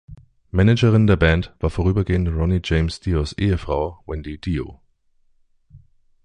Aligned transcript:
Managerin 0.51 1.05
der 1.05 1.15
Band 1.15 1.55
war 1.59 1.69
vorübergehend 1.69 2.27
Ronnie 2.29 2.61
James 2.63 3.01
Dios 3.01 3.33
Ehefrau 3.33 4.03
Wendy 4.07 4.39
Dio. 4.39 4.79